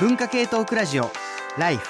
[0.00, 1.10] 文化系トークラジオ
[1.58, 1.88] ライフ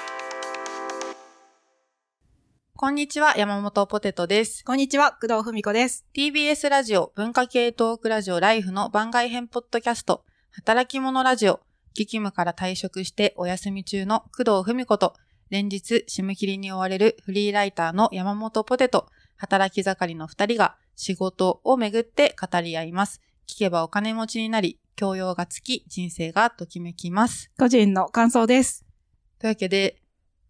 [2.75, 4.65] こんにちは、山本ポテトです。
[4.65, 6.07] こんにちは、工藤文子です。
[6.15, 11.59] TBS ラジオ文化系トークラジオライフの番外編ポッドキャスト、働き者ラジオ、
[11.93, 15.13] 激務から退職してお休み中の工藤文子と、
[15.51, 19.05] 連日締め切りに追われるフリーライターの山本ポテト、
[19.37, 23.21] 働き盛りの二人が仕事をめぐって語り合います。
[23.47, 27.49] 聞けばお金持ちになり、教養がつき、人生がときめきます。
[27.57, 28.83] 個人の感想です。
[29.39, 30.01] というわけで、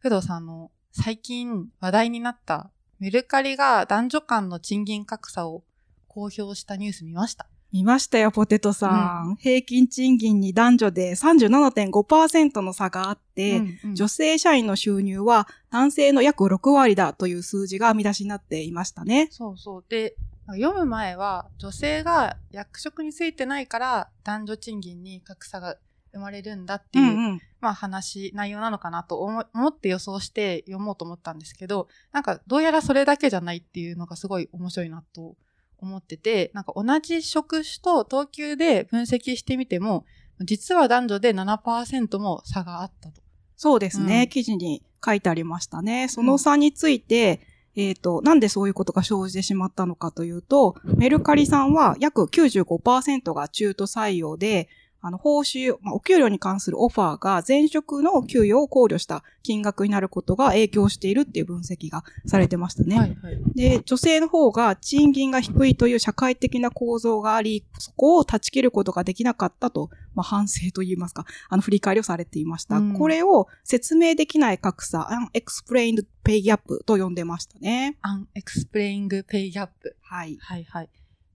[0.01, 5.63] 工藤さんの最近話題になったメルカリが男女間の賃金格差を
[6.07, 7.45] 公表したニュース見ました。
[7.71, 8.87] 見ましたよ、ポテトさ
[9.23, 9.35] ん。
[9.39, 19.27] 平均賃金に男女で37.5%の差があって、うんうん女性社員の収入は男性の約6割だという数字が見出しになっていましたね。
[19.29, 19.85] そうそう。
[19.87, 20.15] で、
[20.53, 25.77] 読む前は女性が役職についてないから男女賃金に格差が
[26.13, 27.41] 生まれるんだっていう、うんうん。
[27.61, 35.35] まあ話、内容なのかなと思思って予想して読もうと思ったんですけど、なんかどうやらそれだけじゃないっていうのがすごい面白いなと
[35.77, 40.05] 思ってて、なんか同じ職種と等級で分析してみても、
[40.41, 43.21] 実は男女で7%も差があったと。
[43.55, 46.07] そうですね、うん記事に書いてありましたね。
[46.07, 47.41] その差について、
[47.75, 54.69] えっ、と、なんでそういうことが生じてしまったのかというと、メルカリさんは約95%が中途採用で、
[55.01, 62.97] あの、報酬、まあ、お給料に関するオファーが前職の給与を考慮した金額になることが影響しているっていう分析がされてましたね。
[62.97, 63.39] はいはい。
[63.55, 72.77] で、女性の方が賃金が低いという社会的な構造があり、そこを断ち切ることができなかったと、まあ、反省といいますか、あの、振り返りをされていました。
[72.77, 77.97] うんこれを説明できない格差、unexplained pay gap と呼んでましたね。
[78.35, 79.69] unexplained pay gap。
[80.01, 80.37] はい。
[80.41, 80.89] はいはい。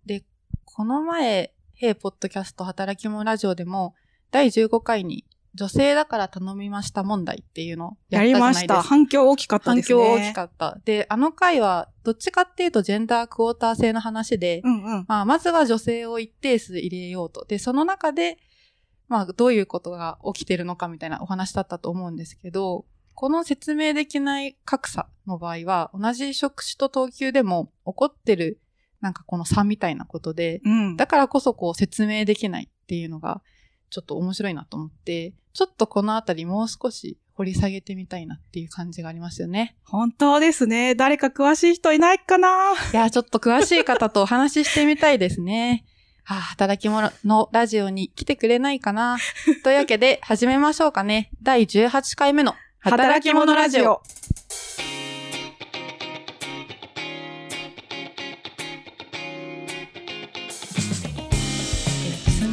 [0.05, 0.25] で、
[0.65, 3.95] この前、ヘイポッドキャスト働き者ラジオでも、
[4.31, 8.75] 第15回に女性だから頼みました問題っていうのをややったじゃないですか。
[8.75, 8.89] りました。
[8.89, 9.99] 反響大きかった反ですね。
[9.99, 10.79] 響大きかった。
[10.85, 15.05] で、あの回は、どっちかっていうとジェンダークォーター制の話で、うんうん。
[15.09, 17.45] まあ、まずは女性を一定数入れようと。
[17.45, 18.39] で、その中で、
[19.09, 22.85] まあ、どういうことが起きてるのかみたいなお話だったと思うんですけど、
[23.15, 28.61] この説明できない格差の場合は、同じ職種と等級でも起こってる、
[29.05, 30.97] なんかこの差みたいなことで、うん。
[30.97, 33.43] だからこそこう説明できないっていうのが、
[33.91, 39.77] ちょっと面白いなと思って、ちょっとこのあたりもう少し掘り下げてみたいなっていう感じがありますよね。
[39.85, 40.95] 本当ですね。
[40.95, 42.73] 誰か詳しい人いないかな？
[42.93, 45.85] いや、ちょっと詳しい方とお話ししてみたいですね。
[46.25, 49.19] はあ、働き者のラジオに来てくれないかな？
[49.63, 51.31] というわけで、始めましょうかね。
[51.43, 54.01] 第18回目の働き者ラジオ。。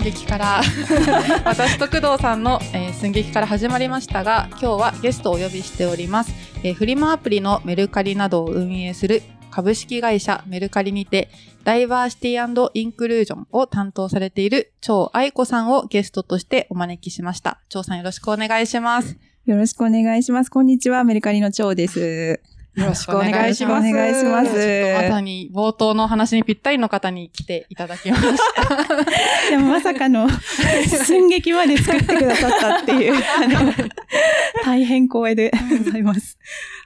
[0.02, 0.62] 寸劇から、
[1.46, 6.34] 私と工藤さんの、えー寸劇から始まりましたが、今日はゲストをお呼びしております。
[6.64, 11.30] えーフリマアプリのメルカリなどを運営する株式会社メルカリにて、
[11.64, 17.60] ダイバーシティインクルージョンを担当されている張愛子さんをゲストとしてお招きしました。
[17.70, 19.18] 張さんよろしくお願いします。
[19.46, 20.50] よろしくお願いします。
[20.50, 21.04] こんにちは。
[21.04, 22.40] メルカリの長です。
[22.76, 23.90] よろしくお願いします。
[23.90, 28.24] お願いしますまさに冒頭のお話にぴったりの方に来ていただきまし
[28.56, 28.86] た。
[29.52, 30.30] でもまさかの
[31.06, 33.74] 寸劇まで作ってくださったっていう、あの
[34.64, 35.52] 大変光栄で
[35.84, 36.38] ございます。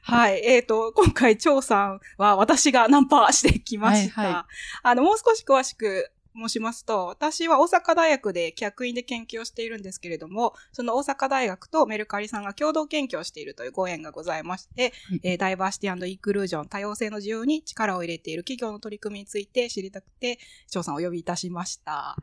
[0.01, 0.41] はい。
[0.43, 4.21] えっ、と、今回、張さんは私がナンパしてきました。
[4.21, 4.47] はいは
[4.83, 22.17] あの、もう少し詳しく申しますと、私は大阪大学で客員で研究をしているんですけれども、その大阪大学とメルカリさんが共同研究をしているというご縁がございまして、はいえーダイバーシティインクルージョン、多様性の需要に力を入れている企業の取り組みについて知りたくて、張さんをお呼びいたしました。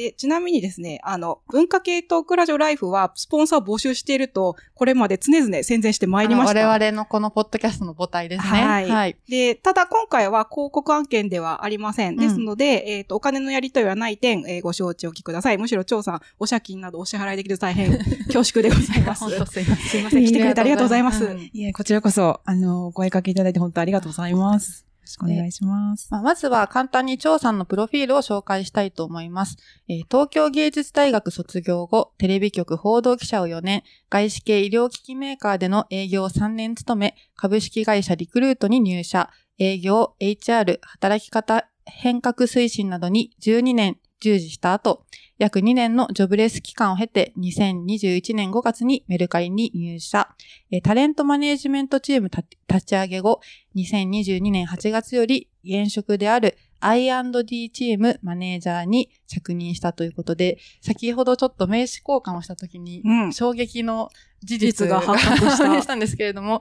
[0.00, 6.66] で、ちなみにですね、あの、文化系トークラジオライフはスポンサーを募集していると、これまで常々宣伝してまいりました。
[6.66, 8.48] 我々のこのポッドキャストの母体ですね。
[8.48, 9.16] はいはい。
[9.28, 12.14] で、ただ今回は広告案件ではありません。
[12.14, 15.58] んですので、えっ、と、お金のやり取りはない点、えーご承知おきください。
[15.58, 17.98] むしろ、張さん、お借金などお支払いできると大変
[18.32, 19.24] 恐縮でございます。
[19.24, 19.86] 本当すいません。
[19.86, 20.24] すいません。
[20.24, 21.24] 来てくれてありがとうございます。
[21.26, 24.89] うんいえ、こちらこそ、あの、お声かけいただいて本当ありがとうございます。
[25.10, 26.08] よろしくお願いします。
[26.10, 29.56] まあまずは簡単に張さんのプロフィールを紹介したいと思います。
[29.88, 45.04] えー東京芸術大学卒業後、テレビ局報道記者を4年、外資系医療機器メーカーでの営業を3年務め、株式会社リクルートに入社、営業、HR、働き方変革推進などに12年従事した後、
[45.40, 50.28] 約2年のジョブレス期間を経て、2021年5月にメルカリに入社。
[50.70, 53.40] えータレントマネージメントチームた立ち上げ後、
[53.74, 64.10] 2022年8月より現職である I&D チームマネージャーに着任したということで、先ほどちょっと名刺交換をしたときに、うん衝撃の
[64.42, 66.60] 事実実が発覚したしたんですけれども、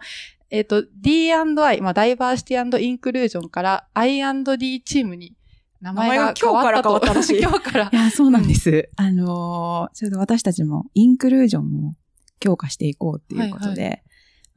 [0.52, 5.36] えっ、と、D&I、まあ、ダイバーシティインクルージョンから I&D チームに
[5.82, 7.96] 名前が今日から変わったらしい 今日からい。
[7.96, 8.90] や、そうなんです。
[8.96, 11.96] あのー、ちょっと私たちもインクルージョンを
[12.40, 14.04] 強化していこうっていうことで、はい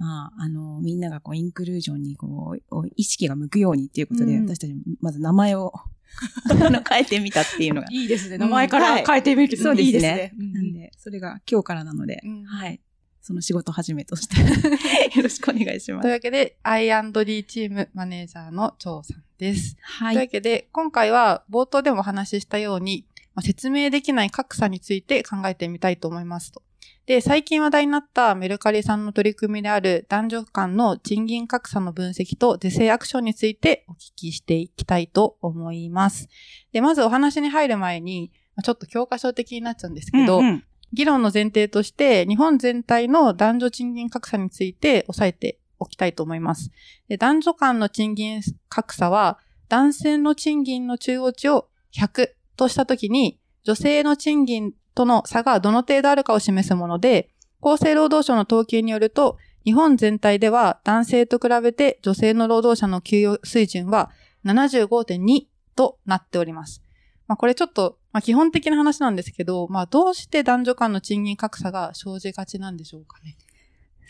[0.02, 5.72] まあ、あの、みんながこう、インクルージョンにこう、意識が向くようにっていうことで、うん私たちもまず名前を
[6.90, 7.86] 変えてみたっていうのが。
[7.90, 8.34] いいですね。
[8.34, 10.34] うん名前から変えてみるそうですねいいですね。
[10.36, 12.80] うんなんで、それが今日からなので、うんはい。
[13.22, 14.36] その仕事始めとして、
[15.16, 16.02] よろしくお願いします。
[16.02, 19.76] というわけで、I&D チームマネージャーの張さんです。
[19.80, 20.14] はい。
[20.14, 26.62] というわけで、今回は冒頭でもお話ししたように、まあ、説明できない格差について考えてみたいと思いますと。
[27.06, 36.28] で、最近話題になったメルカリさんの取り組みである男女間の賃金格差の分析と是正アクションについてお聞きしていきたいと思います。
[36.72, 46.70] で、まずお話に入る前に、まあちょっと教科書的になっちゃうんですけど、うんうん議論の前提として、日本全体の男女賃金格差について押さえておきたいと思います。
[47.08, 57.30] で男女間の賃金格差は、男性の賃金の中央値を100としたときに、女性の賃金との差がどの程度あるかを示すもので、
[57.62, 64.10] 厚生労働省の統計によると、日本全体では男性と比べて女性の労働者の給与水準は
[64.44, 65.46] 75.2
[65.76, 66.82] となっております。
[67.28, 73.36] まあこれちょっと、まあ基本的な話なんですけど、まあどうして男女間の賃金格差が生じがちなんでしょうかね？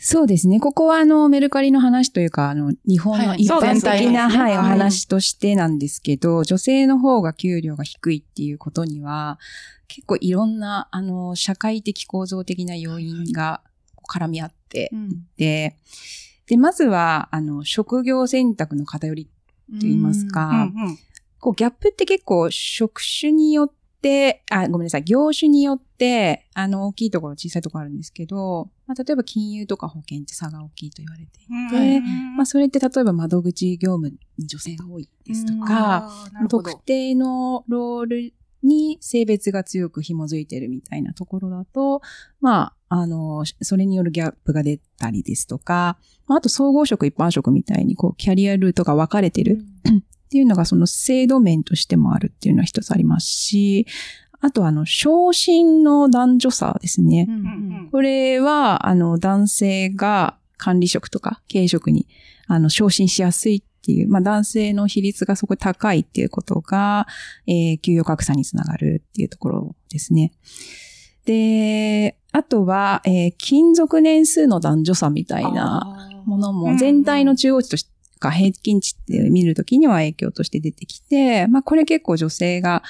[0.05, 0.59] そうですね。
[0.59, 9.39] ここはあの、メルカリの話というか、あの、日本はいの一般的な、はい、うんお話としてなんですけど、女性の方が給料が低いっていうことには、
[9.87, 13.61] 結構いろんな、あの、社会的構造的な要因が
[14.13, 15.27] 絡み合ってうん。
[15.37, 15.77] で、
[16.47, 19.31] で、まずは、あの、職業選択の偏りと
[19.83, 20.99] 言いますか、うんうん
[21.39, 23.82] こう、ギャップって結構職種によって、
[24.51, 36.11] あ、ごめんなさい、業種によって、あの、大きいところ、小さいところあるんですけど、まあ、例えば金融とか保険って差が大きいと言われていて、うんまあ、それって例えば窓口業務に女性が多いですとか、
[36.49, 42.01] 特定のロールに性別が強く紐づいてるみたいなところだと、
[42.41, 49.65] まあ、あの、それによるギャップが出たりですとか、まああと総合職、一般職みたいに、こう、キャリアルートが分かれてる
[50.33, 53.87] っていうのが、その制度面としてもあるっていうのは一つありますし、
[54.41, 57.27] あと、あの、昇進の男女差ですね。
[57.29, 62.09] うんうんうんこれは、あの、男性が管理職とか経営職に、
[62.47, 67.07] あの、昇進しやすいっていう、まあ、男性の比率がそこ高いっていうことが、
[67.47, 70.33] えー給与格差につながるっていうところですね。
[71.27, 77.92] で、あとは、えー勤続年数の男女差みたいなものも全体の中央値として、
[78.23, 82.83] か平均値って見るときには影響として出てきて、まあこれ結構女性が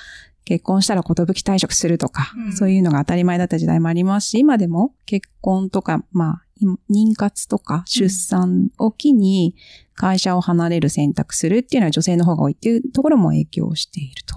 [0.44, 2.52] 結婚したら寿退職するとか、うん。
[2.52, 9.55] そういうのが当たり前だった時代もありますし、今でも結婚とか、まあ、今妊活とか出産を機に
[9.94, 14.37] 会社を離れる選択するっていうのは女性の方が多いっていうところも影響していると。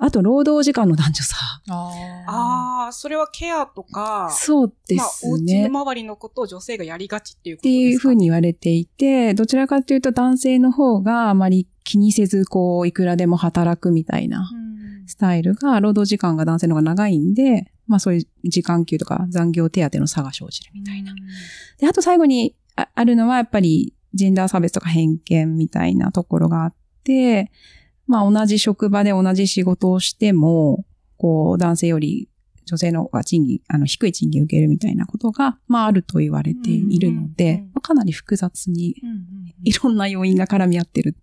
[0.00, 1.36] あと、労働時間の男女差。
[1.68, 5.52] あーああ、それはケアとか、そうでまあ、おすね。
[5.62, 14.68] 家の周りのことを女性がやりがちっていうこっていうとですかふうに言われていて、どちらかというと男性の方があまり気にせず、こう、いくらでも働くみたいなうん
[15.08, 21.14] スタイルが、労働時間が男性の方が長いんで、まあそういう時間給とか残業手当の差が生じるみたいな。
[21.78, 27.50] で、あと最後にああるのはやっぱりジェンダー差別とか偏見みたいなところがあって、
[28.08, 30.84] まあ同じ職場で同じ仕事をしても、
[31.16, 32.28] こう男性より
[32.64, 38.96] 女性の方が賃金、あの低い賃金を受けるみたいなことが、まああると言われているのでうん、まあかなり複雑に
[39.62, 41.16] いろんな要因が絡み合ってる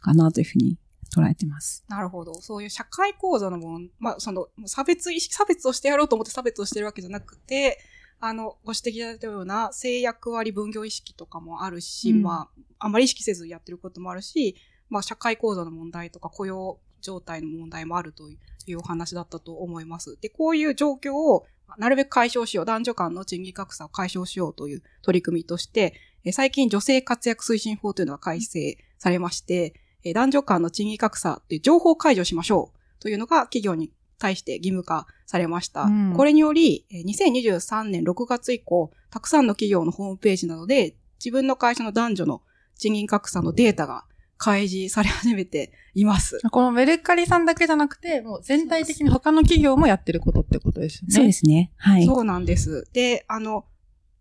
[0.00, 0.78] かなというふうに
[1.14, 1.84] 捉えてます。
[1.88, 2.34] なるほど。
[2.40, 7.78] そういう社会構造のもの、まあ、その、差別意識、差別をしてやろうと思って差別をしてるわけじゃなくて、
[8.20, 14.56] あの、ご指摘いただいたような性役割分業意識とかもあるし、うんまあ、あまり意識せずやってることもあるし、
[14.90, 18.24] まあ、社会構造の問題とか雇用状態の問題もあると
[18.66, 20.18] いうお話だったと思います。
[20.20, 35.82] で、こういう状況をなるべく解消しよう、男女間の賃金格差を解消しようという取り組みとして、え最近女性活躍推進法というのが改正されまして、えー男女間の賃金格差という情報解除しましょうというのが企業に対して義務化されました。
[35.82, 42.42] うんこれにより、えー2023年6月以降、たくさんの企業のホームページなどで自分の会社の男女の
[42.76, 44.04] 賃金格差のデータが
[44.38, 46.40] 開示され始めています。
[46.50, 51.14] このメルカリさんだけじゃなくて、もう全体的に他の企業もやってることってことですよね。
[51.14, 51.72] そうですね。
[51.76, 52.06] はい。
[52.06, 52.88] そうなんです。
[52.92, 53.64] で、あの、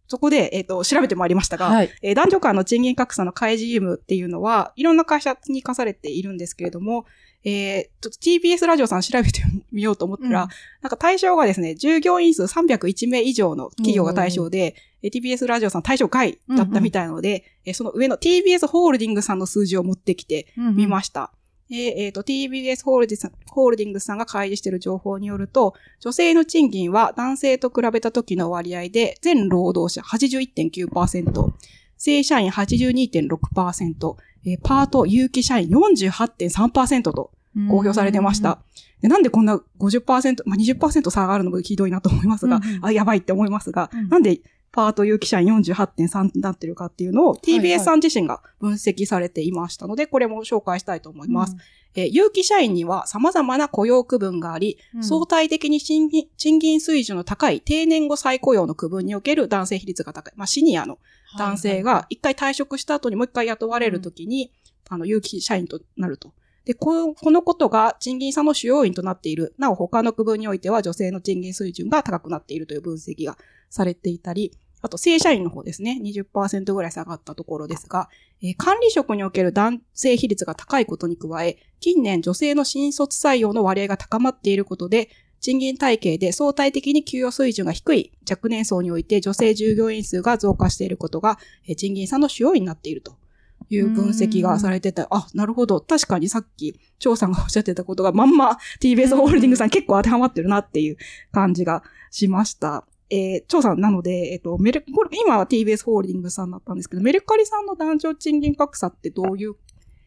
[0.08, 1.90] そこで、えっ、と、調べてまいりましたが、はい。
[2.02, 7.06] えー男女間の賃金格差の開示義務っていうのは、いろんな会社に課されているんですけれども、
[7.44, 10.50] えーちょっと TBS ラジオさん調べてみようと思ったら、うん
[10.82, 14.74] なんか対象がですね、従業員数301名以上の企業が対象で、えー
[15.04, 21.32] TBS ラジオさん対象外だったみたいなので、えーその上の TBS ホールディングスさんの数字を持ってきてみましした。
[21.70, 31.54] でえっ、と、TBS ホールディさんホールディングスさんが開示している情報によると、女性の賃金は男性と比べた時の割合で、全労働者81.9%、
[31.98, 37.32] 正社員82.6%、えーパート有期社員48.3%と
[37.70, 38.60] 公表されてました。。
[39.02, 44.40] でなんでこんな50%、まあ、20%差があるのもひどいなと思いますが、うんうんあ、やばいって思いますが、うんなんで
[44.72, 51.56] パート有期社員48.3になってるかっていうのをはい TBS さん自身が分析されていましたので、これも紹介したいと思います。
[51.96, 60.34] えー有期社員には様々な雇用区分があり、うん相対的に賃金賃金水準の高い定年後再雇用の区分における男性比率が高い。
[60.36, 61.00] まあ、シニアの
[61.38, 64.52] 男性が一回退職した後にもう一回雇われるときに、
[64.90, 66.34] あの、有期社員となると。
[66.68, 69.56] で、このことが賃金差の主要因となっている。
[69.58, 73.38] なお他の区分においては女性の賃金水準が高くなっているという分析が
[73.70, 75.98] されていたり、あと正社員の方ですね。
[76.04, 78.10] 20%ぐらい下がったところですが、
[78.42, 85.08] えー管理職における男性比率が高いことに加え、近年女性の新卒採用の割合が高まっていることで、
[85.40, 93.16] 賃金体系で相対的に給与水準が低い若年層において女性従業員数が増加していることが、えー賃金差の主要因になっていると
[93.70, 95.08] いう分析がされてた。
[95.12, 95.82] あ、なるほど。
[95.82, 100.98] 確かにさっき、張さんがおっしゃってたことがまんま TBS ホールディングさん結構当てはまってるなっていう
[101.32, 102.86] 感じがしました。
[103.10, 109.56] えー、張さんなので、えっ、と、メル、これ、今は TBS ホールディングさんだったんですけど、メルカリさんの男女賃金格差ってどういう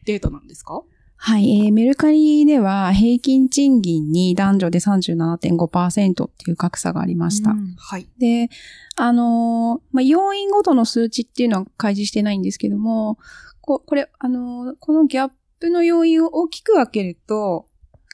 [0.05, 0.83] データなんですか？
[1.23, 7.51] はい、えーメルカリでは平均賃金に男女で37.5%っていう格差がありました。
[7.51, 8.07] うんはい。
[8.17, 8.49] で、
[8.95, 13.19] あのーまあ、要因ごとの数値っていうのは開示してないんですけども、
[13.61, 17.67] ここれ、あのーこのギャップの要因を大きく分けると、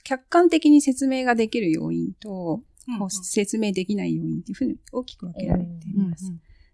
[0.03, 2.61] 客観的に説明ができる要因と、
[2.99, 6.33] こう説明できない要因っていうふうに大きく分けられています。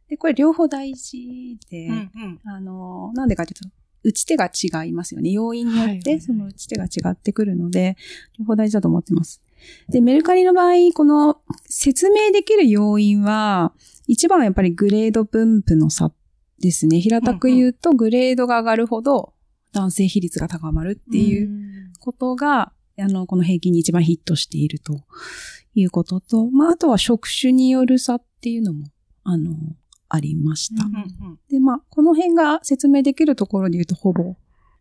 [0.09, 3.69] で、これ両方大事で、うんうんあのーなんでかというと、
[4.03, 5.31] 打ち手が違いますよね。
[5.31, 7.95] 要因によって、その打ち手が違ってくるので、
[8.38, 9.41] 両方大事だと思ってます。
[9.89, 13.74] で、メルカリの場合、この説明できる要因は、
[14.07, 16.12] 一番はやっぱりグレード分布の差
[16.60, 17.00] ですね。
[17.00, 19.33] 平たく言うと、グレードが上がるほど
[19.72, 25.03] 男性比率が高まるっていううんことが、あの、この平均に一番ヒットしていると
[25.74, 28.88] いうことと、まあ、あとは職種による差っていうのも、
[29.24, 29.55] あの、
[30.13, 30.86] ありました。
[30.86, 34.36] うんうんうんで、まあ、この辺が説明できるところで言うと、ほぼ。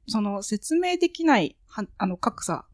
[0.07, 2.67] その説明できないはあの格差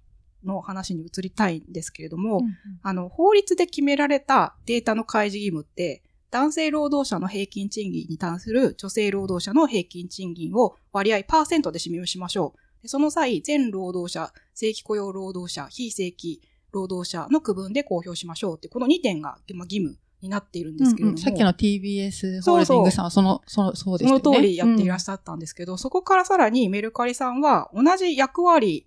[0.44, 2.42] の話に移りたいんですけれども、
[2.82, 12.82] あの、法律で決められたデータの開示義務って、男性労働者の平均賃金に対する女性労働者の平均賃金を割合パーセントで示しましょう。
[12.82, 16.40] でその際、全労働者、正規雇用労働者、非正規
[16.72, 24.38] 労働者の区分で公表しましょうって、この2点がまあ義務になっているんですけれども、さっきの TBS ホールディングさんはその、その、そうでそしたよね。
[24.38, 28.86] の通りやっていらっしゃったんですけど、そこからさらにメルカリさんは同じ役割、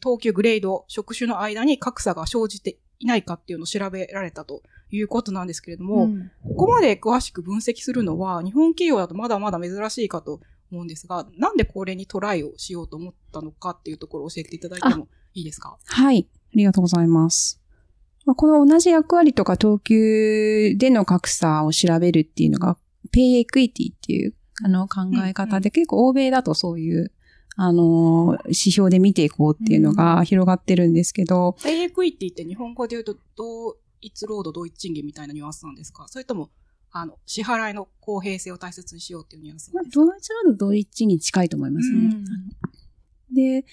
[0.00, 10.40] 等級グレード、職種の間に格差が生じていないかっていうのを調べられたということなんですけれども、んここまで詳しく分析するのは日本企業だとまだまだ珍しいかと
[10.72, 15.78] 思うんですが、なんでこれにトライをしようと思ったのかっていうところを教えていただいてもいいですか？
[15.84, 16.26] はい。
[16.32, 17.60] ありがとうございます。
[18.26, 22.76] まあ、この同じ役割とか等級での格差を調べるっていうのが、
[23.12, 27.12] pay equity っていうあの考え方で、結構欧米だとそういう、
[27.56, 36.06] あの、指標で見ていこうっていうのが広がってるんですけど、ペイエクイティって日本語で言うと同一労働同一賃金みたいなニュアンスなんですか？
[36.08, 36.50] それとも、
[36.90, 40.04] あの、支払いの公平性を大切にしようっていうニュアンスまあなんですか？
[40.04, 42.10] 同一労働同一に近いと思いますね。
[43.32, 43.64] で、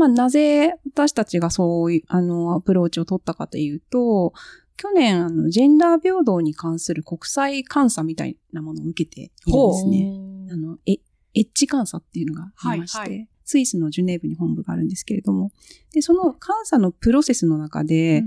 [0.00, 4.32] まあ、なぜ私たちがそういう、あの、アプローチを取ったかというと、
[4.78, 10.52] 去年、あの、ジェンダー平等に関する国際監査みたいなものを受けているんですね。
[10.52, 10.92] あの、え、
[11.34, 15.50] エッジ監査っていうのがありまして、はいはスイスのジュネーブに本部があるんですけれども、
[15.92, 18.24] で、その監査のプロセスの中で、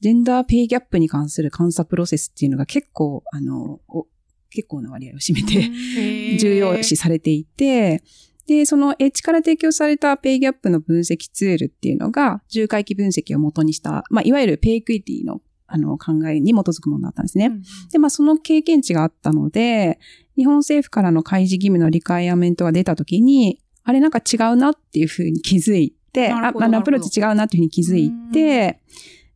[0.00, 4.08] ジェンダーペイギャップに関する監査プロセスっていうのが結構、あの、お
[4.50, 5.70] 結構な割合を占めて、
[6.38, 8.02] 重要視されていて、
[8.46, 17.50] で、その H から提供された pay gap の分析ツールっていうのが、重回帰分析を元にした、まあ、いわゆる pay equity のあの考えに基づくものだったんですね。
[17.90, 19.98] で、まあ、その経験値があったので、
[20.36, 28.80] 日本政府からの開示義務の requirement が出たときに、あれなんか違うなっていうふうに気づいて、あ、あ、アプローチ違うなっていうふうに気づいて、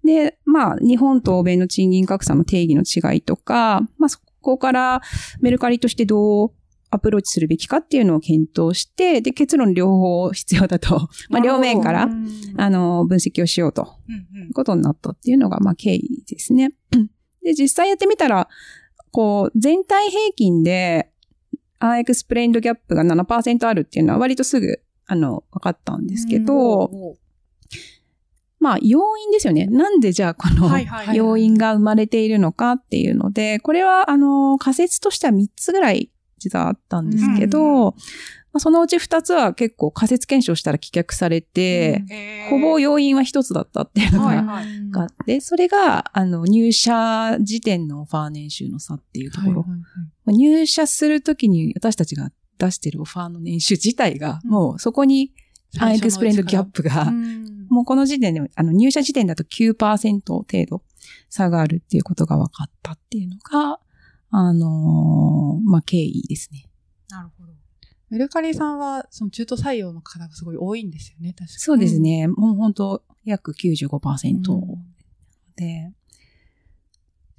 [0.05, 5.03] で、まあ、日本と欧米の賃金格差の定義の違いとか、まあ、そこから
[5.41, 6.53] メルカリとしてどう
[6.90, 12.09] アプローチするべきかっていうのを検討して、で、結論両方必要だと、 まあ、両面から、
[12.57, 13.97] あの、分析をしようと。
[14.09, 16.73] いうことになったっていうのが、まあ、経緯ですね。
[17.42, 18.49] で、実際やってみたら、
[19.11, 21.11] こう、全体平均で、
[21.78, 27.16] アンエクスプレインドギャップが7%あるっていうのは割とすぐ、あの、分かったんですけど、
[28.61, 29.66] まあ、要因ですよね。
[29.66, 30.68] なんでじゃあこの
[31.14, 37.95] 要因が生まれているのかっていうので、これは、あの、仮説としては3つぐらい実はあったんですけど、うん。
[38.52, 42.50] まあ、そのうち2つは結構仮説検証したら棄却されて、えー。
[42.50, 44.90] ほぼ要因は1つだったっていうのはいがはい。
[44.90, 49.64] があって、それが、あの、入社時点のオファー年収の差っていうところ。
[50.25, 54.50] まあ入社するときに私たちが出してるオファーの年収自体が、うん。
[54.50, 55.33] もうそこに
[55.78, 57.12] アンエクスプレインドギャップが、
[57.68, 60.83] もうこの時点で、あの、入社時点だと9%程度
[61.28, 63.78] 差があるっていうことが分かったっていうのが、
[64.31, 66.65] あのーまあ、経緯ですね。
[67.11, 67.53] なるほど。
[68.11, 71.49] メルカリさんは、その中途採用の方がすごい多いんですよね、確かに。
[71.59, 72.27] そうですね。
[72.29, 74.95] もう本当約95%うん
[75.57, 75.93] で、で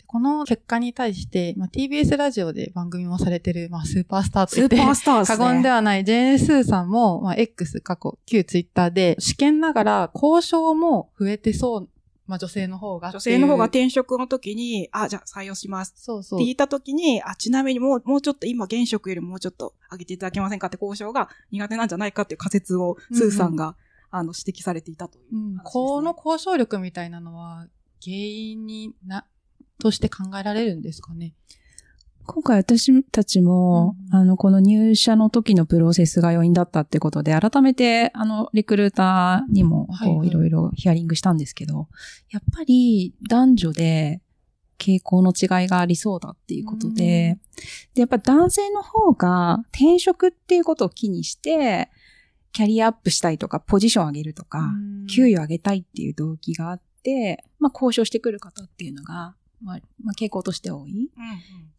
[0.06, 5.26] この結果に対して、まあ、TBS ラジオで番組もされてる、まあ、スーパースターとスー言ってパースター。
[5.26, 11.90] 過言ではないジェーン・スーさんも、まあ、X 過去、旧ツイッターで、試験ながら交渉も増えてそう、
[12.30, 13.10] まあ、女性の方が。
[13.10, 15.96] 女性の方が転職の時に、あ、じゃあ採用します。
[15.98, 16.46] そうそうって。
[16.46, 23.76] 言った時に、あ、ちなみにもう、もうちょっと今現職よりもうちょっと上げていただけませんかって交渉が苦手なんじゃないかっていう仮説を、スーさんが、
[24.12, 27.66] あの、指摘されていたというね、うん、この交渉力みたいなのは、
[28.04, 29.26] 原因にな、
[29.80, 31.34] として考えられるんですかね。
[32.32, 34.16] 今回私たちも、うん。
[34.16, 40.18] あの、この入社の時のプロセスが要因だったってことで、改めて、あの、リクルーターにも、こう、はい。
[40.18, 41.88] はいいろいろヒアリングしたんですけど、
[42.30, 44.22] やっぱり男女で
[44.78, 47.40] 傾向の違いがありそうだっていうことで、
[47.96, 51.90] で、やっぱ男性の方が転職っていうことを気にして、
[52.52, 54.70] キャリアアップしたいとか、ポジション上げるとか、
[55.10, 60.92] 給与上げたいっていう動機があって、まあ、交渉してくる方っていうのが、まあ、まあ、傾向として多い。
[60.92, 61.10] うんうん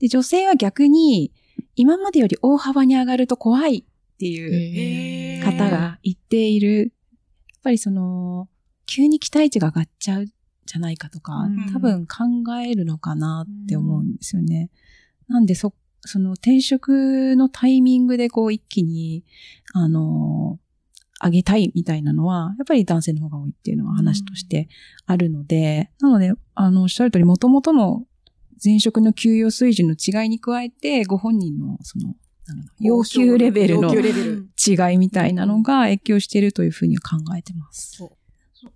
[0.01, 1.31] で、女性は逆に、
[1.77, 6.79] 今までより大幅に上がると怖いっていう方が言っている。
[6.79, 8.49] やっぱりその、
[8.87, 12.25] 急に期待値が上がっちゃうじゃないかとか、うん多分考
[12.65, 14.71] えるのかなって思うんですよね。
[15.29, 19.25] なんでそ、その転職のタイミングでこう一気に、
[19.75, 20.59] あの、
[21.23, 24.69] 上げたいみたいなのは、やっぱり男性の方が多いっていうのは話として
[25.07, 28.05] あるので、なので、あの、おっしゃる通り、元々の
[28.63, 32.15] 前職の給与水準の違いに加えて、ご本人のその、
[32.81, 38.03] 要求レベルの違いみたいなのが影響しているというふうには考えてます。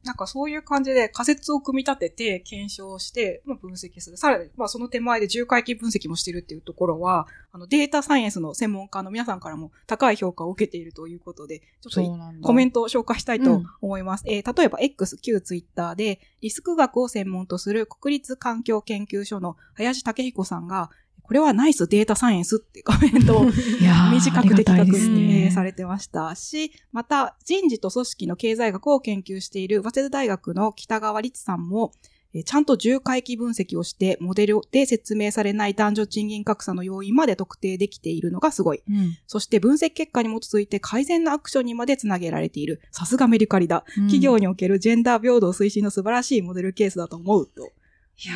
[0.02, 4.16] なんかそういう感じで仮説を組み立てて検証して、まあ、分析する。
[4.16, 12.14] さらに、まあその手前で重回帰分析もしてるっていうところは、あのデータサイエンスの専門家の皆さんからも高い評価を受けているということで、ちょっと。
[12.42, 14.24] コメントを紹介したいと思います。
[14.26, 20.90] えー例えば X、旧ツイッターで、リスク学を専門とする国立環境研究所の林武彦さんが、
[21.24, 23.46] これはナイスデータサイエンスってコメントを
[24.12, 31.92] 短く的確に、ねえーされてましたし、また人事と組織の経済学を研究している早稲田大学の北川律さんも、
[32.34, 38.82] えーちゃんと重回帰分析をして、モデルで説明されない男女賃金格差の要因まで特定できているのがすごい。
[38.88, 42.80] うんそして分析結果に基づいて改善のアクションにまでつなげられている。
[42.90, 43.84] さすがメルカリだ。
[43.94, 47.70] 企業におけるジェンダー平等推進の素晴らしいモデルケースだと思うと。
[48.16, 48.34] いや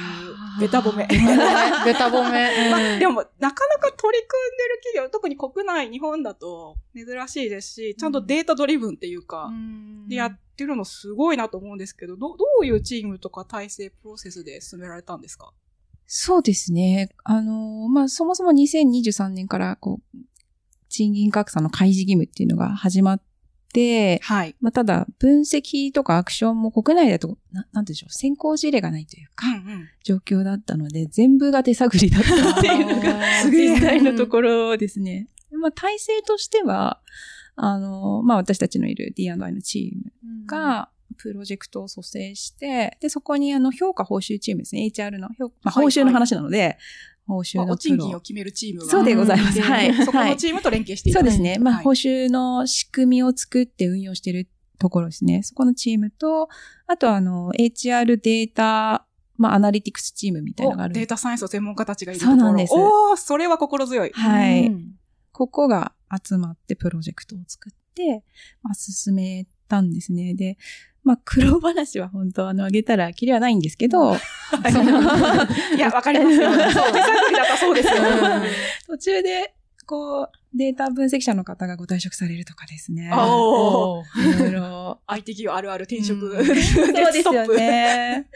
[0.59, 1.07] ーベタ褒め。
[1.07, 2.51] ベタ褒め。
[2.71, 9.51] まあ、でも、も、なかなか取り組んでる企業、特に国内、日本だと珍しいですし、ちゃんとデータドリブンっていうか、
[10.09, 15.53] でやってるのすごいなと思うんですけど、どどういうチームとか体制、プロセスで進められたんですか？
[16.07, 17.11] そうですね。
[17.23, 20.19] あのーまあ、そもそも2023年から、こう、
[20.89, 23.23] 賃金格差の開示義務っていうのが始まっ
[23.73, 24.57] て、はい。
[24.61, 35.29] まあ、ただ、分析とかアクションも国内だと、ななんでしょう、先行事例がないというか、うん状況だったので、全部が手探りだったっていうのが、 実際のところですね。
[35.51, 37.01] でまあ、体制としては、
[37.57, 45.85] あの、まあ、私たちのいる D&I のチームが、プロジェクトを蘇生して、で、そこにあの、評価報酬チームですね、HR の評、まあ、はい。
[45.85, 46.79] 報酬の話なので、
[47.29, 48.87] 報酬まあ、のプロお賃金を決めるチームが。
[48.87, 49.55] そうでございます。
[49.55, 49.95] ではい。
[49.95, 51.59] そこはいのチームと連携していたそうですね。
[51.59, 55.43] まあ、はい報酬の仕組みを作って運用しているところですね。
[55.43, 56.49] そこのチームと、
[56.87, 60.93] あとあの、HR データ、まあ、アナリティクスチームみたいなのがある。
[60.93, 62.39] おデータサイエンスの専門家たちがいるところ。
[62.39, 64.11] そうなんですおー、それは心強い。
[64.13, 64.67] はい。
[64.67, 64.99] うん
[65.39, 68.25] ここが集まってプロジェクトを作って、
[68.61, 70.35] まあ、進めたんですね。
[70.35, 70.59] で、
[71.09, 74.13] まあ、苦労話は本当、あの、あげたら、きりはないんですけど、
[75.75, 76.53] いや、わかりますよ。
[76.53, 77.95] そう、手探りだったらそうですよ。
[78.87, 79.55] 途中で、
[79.87, 83.11] こう、データ分析者の方がご退職されるとかですね。
[83.11, 85.01] おーいろいろ。
[85.07, 86.27] IT 企業あるある転職。
[86.27, 87.57] うんそうですよ。
[87.57, 88.29] ね。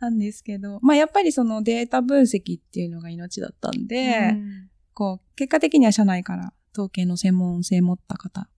[0.00, 8.48] なんですけど、まあやっぱりそのデータ分析っていうのが命だったんで、うんこう、結果的には社内から統計の専門性持った方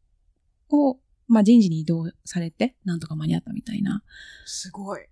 [0.70, 0.98] を、
[1.28, 4.02] まあ人事に移動されて、なんとか間に合ったみたいな、
[4.44, 5.06] すごい。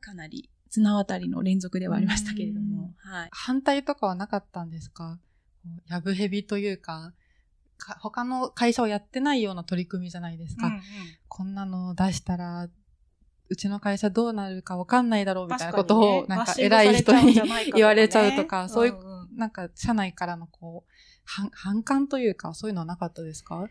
[0.00, 3.28] かなり綱渡りの連続ではありましたけれども、はい。
[3.30, 5.18] 反対とかはなかったんですか？
[5.62, 7.12] こうやぶへびというか
[7.76, 10.66] か、他の会社をやってないような取り組みじゃないですか。
[10.66, 10.80] うんうん。
[11.28, 12.68] こんなの出したら、
[13.50, 17.34] うちの会社どうなるかわかんないだろうみたいなことを、なんか偉い人に
[17.74, 19.36] 言われちゃうとか、そういう、んん。
[19.36, 20.92] なんか社内からのこう、
[21.24, 23.68] 反反感というか、そういうのはなかったですか？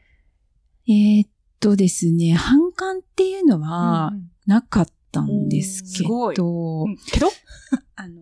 [0.87, 4.31] えーっとですね、反感っていうのはうんうん。
[4.45, 6.97] なかったんですけおーすど、うん。
[6.97, 7.27] けど
[7.99, 8.21] あの、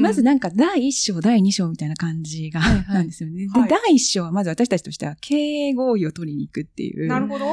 [0.00, 2.94] まずなんか第1章、第2章みたいな感じが、はいはい。
[2.96, 3.46] なんですよね。
[3.48, 3.68] はい。
[3.68, 7.06] で、第1章はまず私たちとしては経営合意を取りに行くっていう。
[7.06, 7.44] なるほど。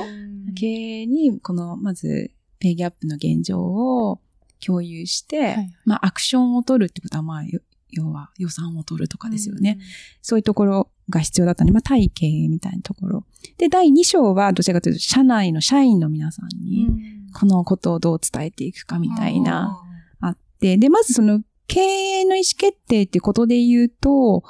[0.56, 4.20] 経営に、この、まず、ペイギャップの現状を
[4.66, 5.70] 共有して、はい。
[5.86, 7.60] まあ、アクションを取るってことは、まあ、よ
[7.96, 9.80] 要は予算を取るとかですよね。。
[10.22, 13.26] そういうところが必要だったので、まあ、対経営みたいなところ。
[13.58, 19.82] で、第2章は、どちらかというと、社内の社員の皆さんうに、んこのことをどう伝えていくかみたいな、
[20.22, 24.44] あって、で、まずその、経営の意思決定っていうことで言うと、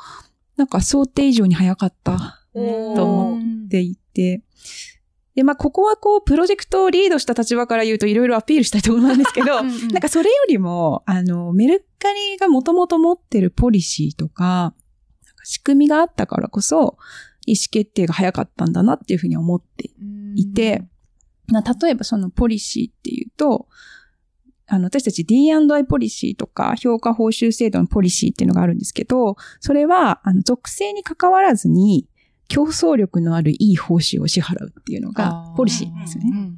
[0.57, 4.43] なんか想定以上に早かったと思っていて、
[5.35, 16.97] で、まあ、ここはこう、プロジェクトをリードした立場から言うといろいろアピールしたいところなんですけど、うんうんなんかそれよりも、あの、メルカリがもともと持ってるポリシーとか、なんか仕組みがあったからこそ、
[17.45, 19.91] 意思決定が早かったんだなっていうふうに思って
[20.35, 20.83] いて、
[21.47, 23.67] まあ、例えばそのポリシーっていうと、
[24.67, 32.07] あの、私たち D&I ポリシーとか評価報酬制度のポリシーっていうのがあるんですけど、それは、あの、属性に関わらずに、
[32.47, 36.29] 競争力のあるいい報酬を支払うっていうのがポリシーなんですよね。
[36.31, 36.57] うんうん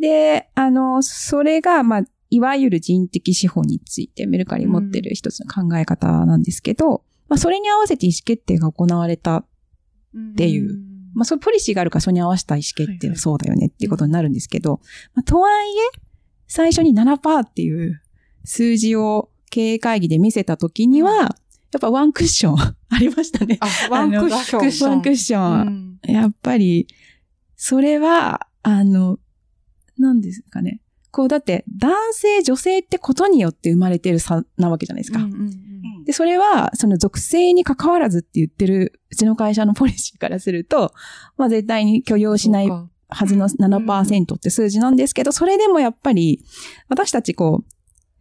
[0.00, 9.44] で、あの、それが、まあ、いわゆる人的資本についてメルカリ持ってる一つの考え方なんですけど、まあ、それに合わせて意思決定が行われた。
[10.14, 14.80] うんっていうまあ、そういうポリシーがあるから、それに合わせた意思決定はそうだよねっていうことになるんですけど、
[15.14, 16.00] まあ、とはいえ、
[16.46, 18.00] 最初に7%っていう
[18.44, 21.36] 数字を経営会議で見せたときには、
[21.72, 23.58] やっぱワンクッション ありましたね。
[23.60, 25.98] あ、ワンクッションワンクッション。
[26.02, 26.88] やっぱり、
[27.56, 29.18] それは、あの、
[29.98, 30.80] なんですかね。
[31.10, 35.20] こう、だって、男性、女性ってことによって生まれてる差なわけじゃないですか。
[35.20, 35.70] うんうんうんうん
[36.04, 40.92] で、それは、その属性に関わらずって言ってる、うちの会社のポリシーからすると、
[41.36, 46.42] まあ絶対に許容しないはずの7%って数字なんですけど、それでもやっぱり、
[46.88, 47.79] 私たちこう、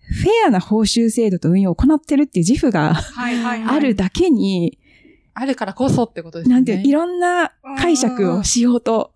[0.09, 3.77] フェアな報酬制度と運用を行ってるっていう自負がはいはいはい。
[3.77, 4.79] あるだけに、
[5.33, 6.55] あるからこそってことですね。
[6.55, 9.13] なんていろんな解釈をしようと。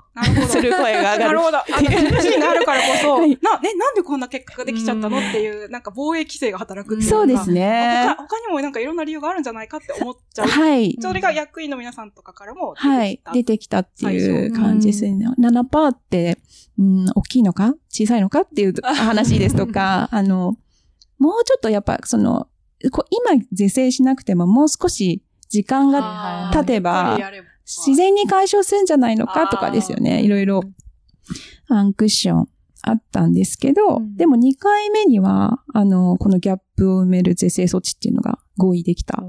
[0.47, 1.19] する声が上がる。
[1.25, 1.58] なるほど。
[1.58, 8.15] あの、話があるからこそ、 はいな、ね、なんでこんな結果ができちゃったのっていう、なんか防衛規制が働くっていうかそうですね他。
[8.15, 10.47] 他にもなんかいろんな理由があるんじゃないかって思っちゃう。
[10.47, 10.95] はい。
[11.01, 13.19] それが役員の皆さんとかからもはい。
[13.34, 15.25] 出てきたっていう感じですね。
[15.39, 16.38] 7%って、
[16.77, 17.73] うん、大きいのか？
[17.89, 20.58] 小さいのかっていう 話ですとか、あの、
[21.24, 22.50] もうちょっとやっぱその、
[22.92, 27.18] こ今是正しなくてももう少し時間が経てば、
[27.66, 30.22] 自然に解消するんじゃないのかとかですよね。
[30.22, 30.62] いろいろ
[31.70, 32.50] アンクッション
[32.82, 39.26] あったんですけど、うんでも2回目には、あの、このギャップを埋める是正措置っていうのが合意できたっ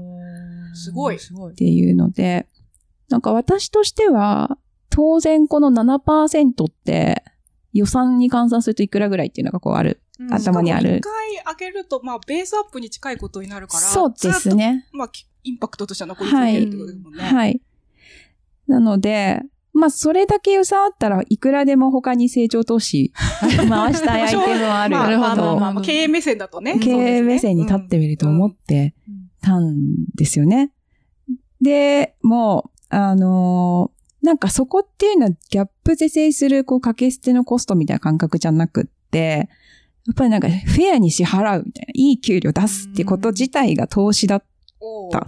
[0.75, 1.55] すごいすごい。
[1.55, 2.49] ていうので、
[3.07, 4.57] なんか私としては、
[4.89, 7.23] 当然この7%って
[7.71, 10.01] 予算に換算するといくらぐらいっていうのがこうある。
[10.31, 11.13] 頭にある一回
[11.53, 13.79] 上げると、まあ、ベースアップに近いことになるから。
[13.81, 14.87] そうですね。
[14.91, 17.23] まあ、きインパクトとしては残り続けるってことですもんね。
[17.23, 17.61] はい。
[18.67, 19.41] なので、
[19.73, 23.11] まあ、それだけ予算あったらいくらでも他に成長投資
[23.69, 26.79] 回したいアイテムはあるまあよまあまあまあ、なるほど経営目線だとね。
[26.79, 28.95] 経営目線に立ってみると思って
[29.41, 29.75] たん
[30.15, 30.71] ですよね。
[31.61, 39.49] で、もう、あのーなんかそこっていうのはギャップ是正するこう掛け捨てのコストみたいな感覚じゃなくって、
[40.07, 44.43] やっぱりなんかフェアに支払うみたいな、いい給料出すってこと自体が投資だ
[44.79, 45.27] おた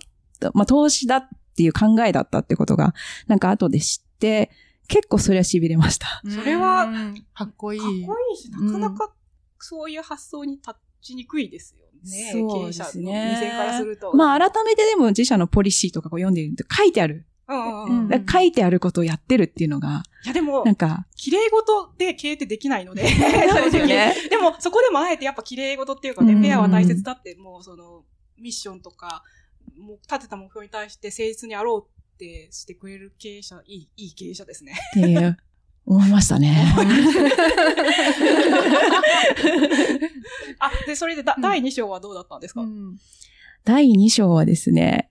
[0.54, 2.94] まあ投資だっていう考えだったってことが、
[3.28, 4.52] なんか後で知って、
[4.88, 6.22] 結構それは痺れました。
[6.30, 7.80] それはうんかっこいい。
[7.80, 9.14] かっこいいし、なかなか
[9.60, 12.32] そういう発想に立ちにくいですよね。
[12.32, 14.16] そう経営者のですね目線からすると。
[14.16, 17.26] まあ改めてでも自社のポリシーとかこう読んでみると書いてある。
[17.50, 23.08] うんうんうんうんだから書いてあることをやってるっていうのが、いやでもな、んか、綺麗事で経営ってできないので。
[23.10, 28.04] そうですよね でも、そこでもあえてやっぱ綺麗事っていうかね、うんフェアは大切だって、もうその、
[28.38, 29.24] ミッションとか、
[29.78, 31.86] もう立てた目標に対して誠実にあろう
[32.16, 34.74] ってしてくれる経営者、いい、いい経営者ですね。
[34.98, 35.38] っていう、
[35.86, 36.74] 思いましたね。
[40.60, 42.98] あ、で、それでだ、うん第2章はどうだったんですか、うん
[43.64, 45.10] 第2章はですね、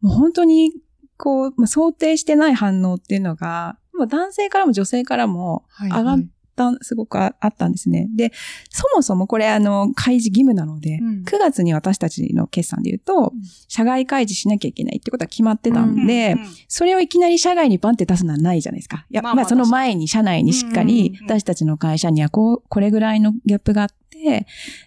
[0.00, 0.72] もう本当に、
[1.16, 6.18] こう、まあ、想定してない反応っていうのが、まあ男性からも女性からもはい上がっ
[6.56, 8.08] た、すごくああったんですね。
[8.16, 8.32] で、
[8.70, 19.06] そもそもこれあの、開示義務なので、うん9月に私たちの決算で言うと、うん社外開示しなきゃいけないってことは決まってたんで、うんうんそれをいきなり社外にバンって出すのはないじゃないですか。
[19.10, 24.46] いや、まあまあまあ、その前に社内にしっかり私たちの会社にはこう、これぐらいのギャップがあって、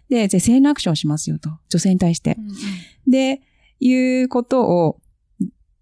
[0.09, 1.49] で、是正のアクションをしますよと。
[1.69, 2.41] 女性に対してう。
[2.41, 2.55] んうん
[3.07, 3.41] で、
[3.79, 5.01] いうことを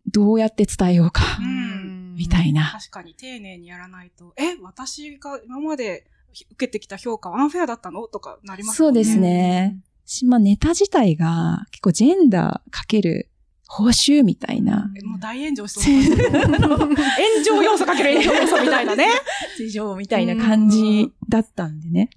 [0.08, 1.24] どうやって伝えようか。
[1.40, 1.79] うん
[2.20, 2.70] みたいな。
[2.70, 6.06] 確かに丁寧にやらないと、え、私が今まで
[6.52, 8.08] 受けてきた評価はアンフェアだったの？
[8.10, 8.76] とかなりますね。
[8.76, 9.80] そうですね。
[10.06, 13.30] しまあ、ネタ自体が結構ジェンダーかける
[13.68, 14.92] 報酬みたいな。
[14.98, 16.98] えもう大炎上しそうな感じの炎
[17.46, 19.08] 上要素かける炎上要素みたいなね。
[19.58, 22.10] 事情みたいな感じだったんでね。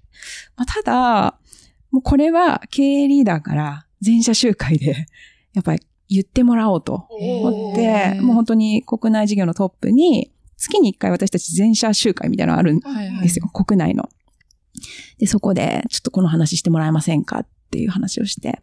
[0.57, 1.39] まあ、ただ、
[1.91, 5.07] もうこれは経営リーダーから全社集会で、
[5.53, 5.81] やっぱり
[6.13, 13.21] 言ってもらおうと思ってもう本当に国内事業のトップに、月に一回私たち全社集会みたいなのあるんはいはい。
[13.23, 14.07] ですよ、国内の。
[15.17, 18.61] で、そこで、ちょっとこの話してもらえませんかっていう話をして、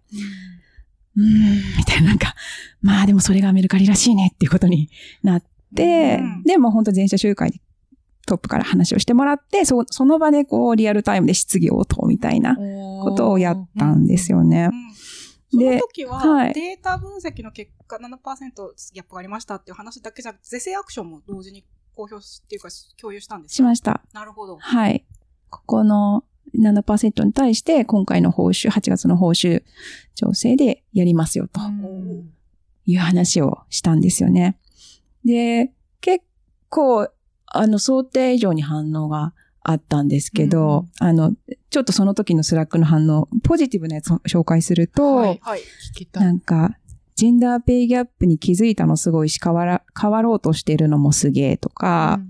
[1.16, 2.34] うーん、みたいな、なんか、
[2.82, 4.88] まあでもそれがメルカリらしいねっていうことに
[5.22, 6.42] なって、うん。
[6.44, 7.60] で、もう本当全社集会で
[8.26, 12.56] トップから話をしてもらって、そその場でこうリアルタイムで質疑応答みたいな
[13.02, 14.70] ことをやったんですよね。
[14.72, 14.74] う。
[14.74, 14.90] ん
[15.50, 18.02] その時は、はいデータ分析の結果7%
[18.92, 22.68] ギャップがありましたっていう話だけじゃなくて、是正アクションも同時に公表しっていうか
[23.00, 23.56] 共有したんですか？
[23.56, 24.02] しました。
[24.12, 24.56] なるほど。
[24.58, 25.04] はい。
[25.50, 26.24] ここの
[26.56, 29.62] 7%に対して今回の報酬、8月の報酬
[30.14, 32.32] 調整でやりますよとうん
[32.86, 34.58] いう話をしたんですよね。
[35.24, 36.24] で、結
[36.68, 37.08] 構、
[37.46, 41.34] あの、想定以上に反応があったんですけど、あの、
[41.70, 45.60] ちょっとその時の Slack の反応、ポジティブなやつを紹介すると、はいはい。
[45.60, 46.20] 聞きたい。
[46.20, 46.76] なんか、
[47.14, 52.20] gender pay gap に気づいたのすごいし、変わら、変わろうとしてるのもすげえとか、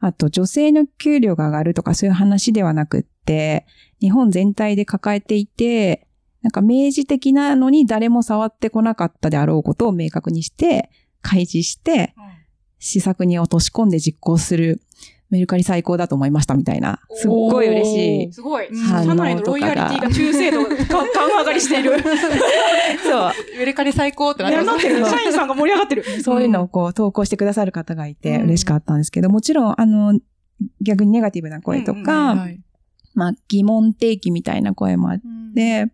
[0.00, 3.66] あと女性の給料が上がるとかそういう話ではなくって、
[4.00, 6.08] 日本全体で抱えていて、
[6.40, 12.14] なんか明示的なのに誰も触ってこなかったであろうことを明確にして、開示して、
[12.80, 14.80] 施策に落とし込んで実行する
[15.32, 18.32] メルカリ最高だと思いましたみたいな、すっごい嬉しい。
[18.34, 18.68] すごい。
[18.68, 21.92] うん社内のロイヤリティが中精度が緩上がりしている。
[23.02, 23.32] そう。
[23.58, 25.06] メルカリ最高ってなってる。
[25.06, 26.04] 社員さんが盛り上がってる。
[26.22, 30.20] そういうのをこう投稿してくださる方がいてうん嬉しかったんですけど、もちろん、あの、
[30.82, 32.60] 逆にネガティブな声とか、はい
[33.14, 35.86] まあ疑問提起みたいな声もあっうんで、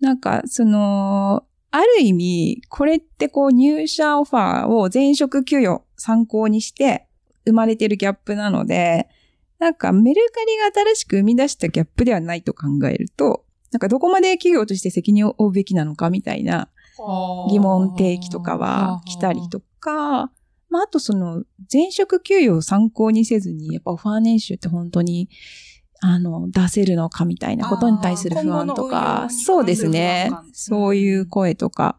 [0.00, 7.07] なんか、その、ある意味、これってこう入社オファーを前職給与参考にして
[7.48, 9.08] 生まれてるギャップなので、
[9.58, 16.70] なんかメルカリが新しく生み出したギャップではないと考えると、なんかどこまで企業として責任を負うべきなのかみたいな
[17.50, 20.30] 疑問提起とかは来たりとか、
[20.70, 25.28] まあ、あとその前職給与を参考にせずに、やっぱオファー年収って本当に、
[26.00, 30.30] あの、出せるのかみたいなことに対する不安とか、そうですね。
[30.52, 31.98] そういう声とか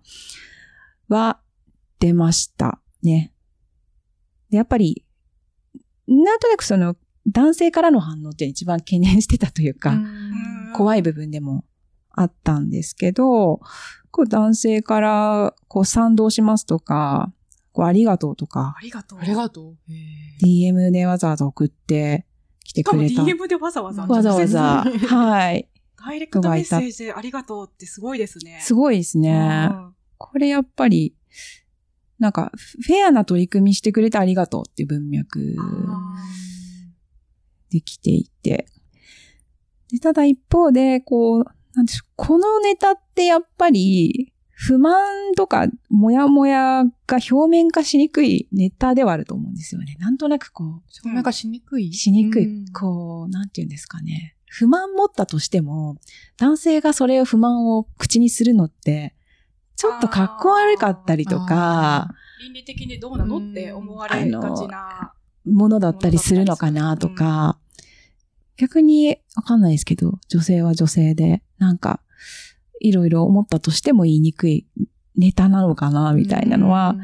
[1.10, 1.40] は
[2.00, 3.34] 出ましたね。
[4.50, 5.04] で、やっぱり、
[6.10, 6.96] なんとなくその
[7.28, 10.40] 男性からの反応って一番懸念してたというか、うん
[10.72, 11.66] 怖い部分でも
[12.12, 13.60] あったんですけど、
[14.12, 17.34] こう男性からこう賛同しますとか、
[17.74, 19.20] こうありがとうとかあ、りがとう。
[19.20, 19.76] ありがとう。
[20.46, 22.28] DM でわざわざ送って
[22.64, 23.24] きてくれた。
[23.24, 24.06] DM でわざわざ。
[24.06, 24.84] わざわざ。
[25.10, 25.68] はい。
[25.98, 28.60] ダイレクトメッセージでありがとうってすごいですね。
[28.62, 29.70] すごいですね。
[29.72, 31.16] うんこれやっぱり、
[32.20, 32.52] なんか、
[32.86, 35.56] フェアな取り組みしてくれてありがとうっていう文脈
[37.70, 38.68] できていて。
[39.92, 49.96] でただ一方で、こう、なんでしょう、このネタってやっぱり、不満とか、もやもやが表面化しにくいネタではあると思うんですよね。
[50.00, 51.88] なんとなくこ証明がしにくい？
[51.90, 54.36] う、しにくい、うんこう、なんていうんですかね。
[54.48, 55.96] 不満持ったとしても、
[56.38, 59.16] 男性がそれを不満を口にするのって、
[59.80, 62.10] ちょっとかっこ悪かったりとか、
[62.44, 65.14] 倫理的にどうなのって思われがちな。
[65.46, 67.58] ものだったりするのかなとか、
[68.58, 72.02] 逆にわかんないですけど、女性は女性で、なんか、
[72.82, 74.68] いろいろ思ったとしても言いにくい
[75.16, 76.98] ネタなのかな、みたいなのは、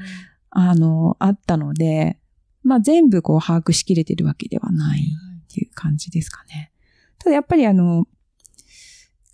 [0.50, 2.20] あの、あったので、
[2.62, 6.74] まあ全部こう把握しきれてるわけではないっていう感じですかね。
[7.20, 8.06] ただやっぱりあの、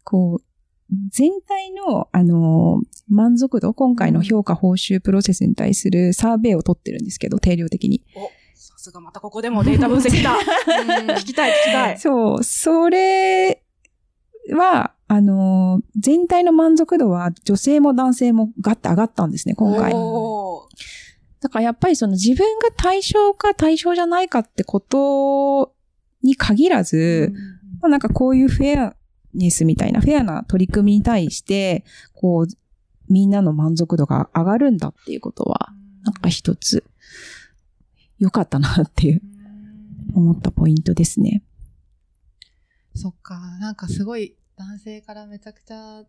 [0.03, 0.50] こう、
[1.09, 8.03] 全体の、あの、満足度、今回の評価報酬プロセスに対するサーベイを取ってるんですけど、定量的に。
[8.15, 10.35] お、さすがまたここでもデータ分析だ。
[11.19, 11.99] 聞きたい、聞きたい。
[11.99, 13.63] そう、それ
[14.53, 19.93] は、あの、全体の満足度は女性も男性もガッて上がったんですね、今回。
[21.41, 25.73] だからやっぱりその自分が対象か対象じゃないかってこと
[26.21, 27.33] に限らず、
[27.81, 28.95] まあ、なんかこういうフェア
[29.33, 32.47] ネスみたいな、フェアな取り組みに対して、こう、
[33.11, 36.83] みんなの満足度が上がるんだっていうことは、なんか一つ、
[38.19, 39.21] 良かったなっていう
[40.15, 41.43] 思ったポイントですね。
[42.95, 46.03] そっか、なんかすごい男性からめちゃくちゃ、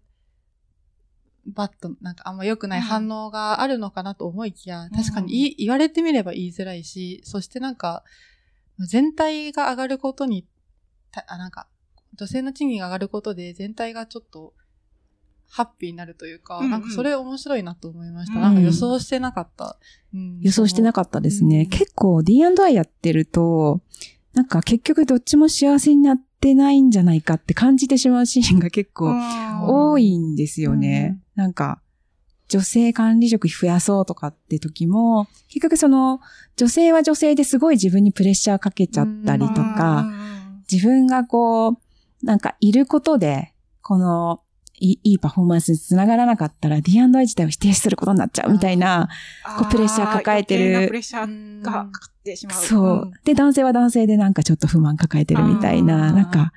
[1.47, 8.05] バッと、なんかあんま良くない反応があるのかなと思いきや、確かに言われてみれば言いづらいし、そしてなんか、
[8.79, 10.47] 全体が上がることに、
[11.11, 11.69] たあ、なんか、
[12.15, 14.55] 女性の賃金が上がることで全体がちょっと、
[15.49, 18.37] ハッピーになるというか、うんうんなんかそれ面白いなと思いました。
[18.37, 19.77] うんなんか予想してなかった。
[20.15, 21.63] うん予想してなかったですね。
[21.63, 23.83] うん結構 D&I やってると、
[24.33, 29.15] なんか結局どっちも幸せになってないんじゃないかって感じてしまうシーンが結構
[29.67, 31.21] 多いんですよね。
[31.35, 31.83] なんか、
[32.49, 36.21] 女性管理職増やそうとかって時も、結局その、
[36.57, 40.07] 女性は女性ですごい自分にプレッシャーかけちゃったりとか、
[40.71, 41.79] 自分がこう、
[42.23, 44.41] なんかいることで、この、
[44.75, 49.09] いいいパフォーマンスにつながらなかったら D&I 自体を否定することになっちゃうみたいな、
[49.59, 50.89] こうプレッシャー抱えてる。
[50.89, 52.63] プレッシャーがかかってしまう。
[52.63, 53.13] そう。
[53.25, 56.53] で、男性は男性でなんかちょっと不満抱えてるみたいな、なんか、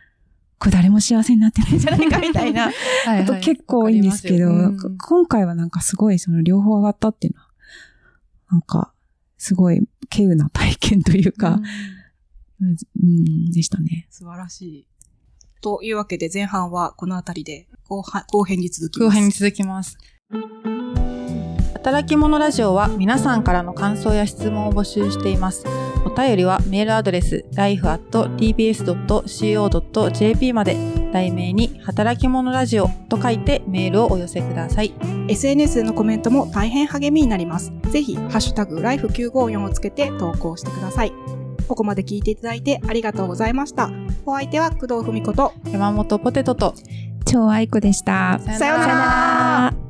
[0.58, 2.74] これ誰も幸せになってないんじゃないかみたいなはい
[3.06, 3.26] はい。
[3.28, 4.90] こと結構多いんですけど、わかりますよ。
[4.90, 4.98] うん。
[4.98, 7.48] 今回はなんかすごいその両方上がったっていうのは、
[8.54, 8.94] なんか、
[9.38, 11.60] すごい稀有な体験というか、
[12.62, 13.52] うん、うん。
[13.52, 14.08] でしたね。
[14.10, 14.88] 素晴らしい。
[15.62, 19.10] というわけで前半はこのあたりで後半後編に続きます。
[19.10, 19.98] 後編に続きます。
[21.74, 25.66] 働き者ラジオは皆さんからの感想や質問を募集しています。
[26.04, 28.14] お便りはメールアドレス life.tbs.co.jp
[30.54, 30.76] まで
[31.14, 34.96] 題名に働き者ラジオと書いてメールをお寄せください。
[35.28, 37.72] SNS のコメントも大変励みになります。
[37.92, 41.45] ぜひ、ハッシュタグ、ライフ954をつけて投稿してください。
[41.68, 43.90] ここまで聞いていただいてありがとうございました。
[44.26, 46.74] お相手は工藤文子と、山本ポテトと
[47.26, 48.40] 超愛子でした。
[48.40, 49.85] ささようなら